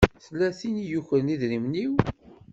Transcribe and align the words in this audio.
Tella 0.25 0.47
tin 0.59 0.75
i 0.83 0.85
yukren 0.91 1.33
idrimen-iw. 1.33 1.93